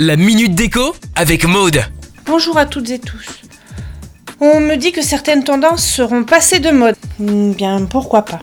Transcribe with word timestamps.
La 0.00 0.16
minute 0.16 0.54
déco 0.54 0.96
avec 1.16 1.44
Maude. 1.44 1.82
Bonjour 2.24 2.56
à 2.56 2.64
toutes 2.64 2.88
et 2.88 2.98
tous. 2.98 3.42
On 4.40 4.58
me 4.58 4.76
dit 4.76 4.90
que 4.90 5.02
certaines 5.02 5.44
tendances 5.44 5.84
seront 5.86 6.24
passées 6.24 6.60
de 6.60 6.70
mode. 6.70 6.96
Hmm, 7.18 7.52
Bien, 7.52 7.84
pourquoi 7.84 8.22
pas. 8.24 8.40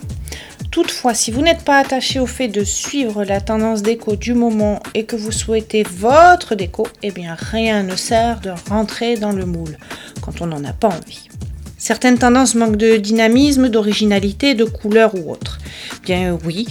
Toutefois, 0.70 1.16
si 1.16 1.32
vous 1.32 1.42
n'êtes 1.42 1.64
pas 1.64 1.80
attaché 1.80 2.20
au 2.20 2.28
fait 2.28 2.50
de 2.50 2.64
suivre 2.64 3.24
la 3.24 3.42
tendance 3.42 3.82
déco 3.82 4.16
du 4.16 4.36
moment 4.36 4.80
et 4.94 5.06
que 5.06 5.16
vous 5.16 5.32
souhaitez 5.32 5.82
votre 5.82 6.54
déco, 6.54 6.86
eh 7.02 7.10
bien 7.10 7.36
rien 7.36 7.82
ne 7.82 7.96
sert 7.96 8.40
de 8.40 8.52
rentrer 8.70 9.18
dans 9.18 9.32
le 9.32 9.48
moule 9.48 9.80
quand 10.22 10.40
on 10.42 10.46
n'en 10.46 10.64
a 10.64 10.74
pas 10.74 10.90
envie. 10.90 11.30
Certaines 11.80 12.20
tendances 12.20 12.54
manquent 12.54 12.78
de 12.78 12.98
dynamisme, 12.98 13.70
d'originalité, 13.70 14.54
de 14.54 14.66
couleur 14.66 15.16
ou 15.16 15.32
autre. 15.32 15.58
Bien 16.04 16.38
oui, 16.46 16.68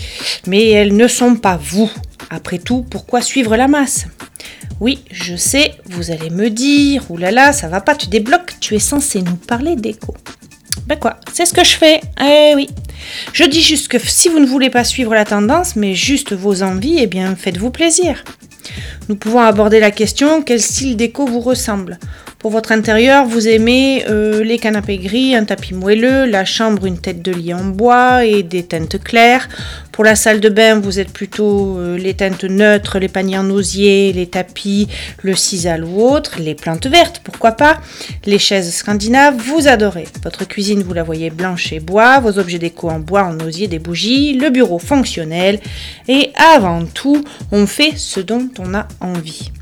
mais 0.47 0.69
elles 0.71 0.97
ne 0.97 1.09
sont 1.09 1.35
pas 1.35 1.59
vous. 1.61 1.91
Après 2.35 2.57
tout, 2.57 2.81
pourquoi 2.81 3.21
suivre 3.21 3.59
la 3.59 3.69
masse? 3.69 4.07
Oui, 4.81 5.05
je 5.11 5.37
sais, 5.37 5.75
vous 5.85 6.11
allez 6.11 6.31
me 6.31 6.49
dire, 6.49 7.11
oulala, 7.11 7.53
ça 7.53 7.69
va 7.69 7.83
pas, 7.83 7.95
tu 7.95 8.09
débloques, 8.09 8.55
tu 8.59 8.75
es 8.75 8.79
censé 8.79 9.21
nous 9.21 9.37
parler 9.37 9.77
déco. 9.77 10.15
Ben 10.87 10.99
quoi, 10.99 11.21
c'est 11.35 11.45
ce 11.45 11.53
que 11.53 11.63
je 11.63 11.77
fais. 11.77 12.01
Eh 12.19 12.55
oui. 12.57 12.71
Je 13.35 13.45
dis 13.45 13.61
juste 13.61 13.89
que 13.89 13.99
si 13.99 14.31
vous 14.31 14.39
ne 14.39 14.47
voulez 14.47 14.71
pas 14.71 14.83
suivre 14.83 15.15
la 15.15 15.27
tendance, 15.27 15.77
mais 15.77 15.95
juste 15.95 16.33
vos 16.33 16.63
envies, 16.63 17.01
eh 17.01 17.07
bien 17.07 17.37
faites-vous 17.37 17.71
plaisir. 17.71 18.25
Nous 19.11 19.17
pouvons 19.17 19.41
aborder 19.41 19.79
la 19.79 19.91
question 19.91 20.41
quel 20.41 20.63
style 20.63 20.97
déco 20.97 21.27
vous 21.27 21.41
ressemble? 21.41 21.99
Pour 22.43 22.51
votre 22.51 22.73
intérieur, 22.73 23.25
vous 23.25 23.47
aimez 23.47 24.05
euh, 24.09 24.43
les 24.43 24.59
canapés 24.59 24.99
gris, 24.99 25.37
un 25.37 25.45
tapis 25.45 25.75
moelleux, 25.75 26.27
la 26.27 26.45
chambre, 26.45 26.87
une 26.87 26.99
tête 26.99 27.23
de 27.23 27.31
lit 27.31 27.55
en 27.55 27.67
bois 27.67 28.25
et 28.25 28.43
des 28.43 28.65
teintes 28.65 29.01
claires. 29.01 29.49
Pour 29.93 30.03
la 30.03 30.17
salle 30.17 30.41
de 30.41 30.49
bain, 30.49 30.81
vous 30.81 30.99
êtes 30.99 31.13
plutôt 31.13 31.79
euh, 31.79 31.97
les 31.97 32.15
teintes 32.15 32.43
neutres, 32.43 32.99
les 32.99 33.07
paniers 33.07 33.39
en 33.39 33.49
osier, 33.49 34.13
les 34.13 34.27
tapis, 34.27 34.89
le 35.23 35.37
sisal 35.37 35.85
ou 35.85 36.03
autre, 36.03 36.41
les 36.41 36.57
plantes 36.57 36.89
vertes, 36.89 37.21
pourquoi 37.23 37.53
pas. 37.53 37.81
Les 38.27 38.41
chaises 38.41 38.75
scandinaves, 38.75 39.37
vous 39.37 39.69
adorez. 39.69 40.09
Votre 40.25 40.45
cuisine, 40.45 40.83
vous 40.83 40.95
la 40.95 41.05
voyez 41.05 41.31
blanche 41.31 41.73
et 41.73 41.79
bois, 41.79 42.19
vos 42.19 42.41
objets 42.41 42.59
déco 42.59 42.91
en 42.91 42.99
bois, 42.99 43.23
en 43.23 43.39
osier, 43.39 43.69
des 43.69 43.79
bougies, 43.79 44.35
le 44.35 44.51
bureau 44.51 44.81
fonctionnel. 44.81 45.61
Et 46.09 46.33
avant 46.35 46.87
tout, 46.87 47.23
on 47.53 47.69
fait 47.69 47.93
ce 47.95 48.19
dont 48.19 48.49
on 48.59 48.75
a 48.75 48.89
envie. 49.01 49.53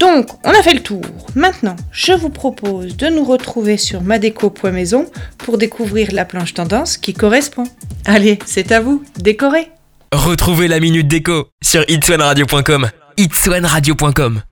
Donc, 0.00 0.28
on 0.44 0.50
a 0.50 0.62
fait 0.62 0.72
le 0.72 0.82
tour. 0.82 1.02
Maintenant, 1.34 1.76
je 1.92 2.12
vous 2.12 2.30
propose 2.30 2.96
de 2.96 3.08
nous 3.08 3.22
retrouver 3.22 3.76
sur 3.76 4.00
madeco.maison 4.00 5.04
pour 5.36 5.58
découvrir 5.58 6.08
la 6.12 6.24
planche 6.24 6.54
tendance 6.54 6.96
qui 6.96 7.12
correspond. 7.12 7.64
Allez, 8.06 8.38
c'est 8.46 8.72
à 8.72 8.80
vous, 8.80 9.04
décorez 9.18 9.68
Retrouvez 10.12 10.68
la 10.68 10.80
minute 10.80 11.06
déco 11.06 11.48
sur 11.62 11.84
itswanradio.com. 11.88 12.90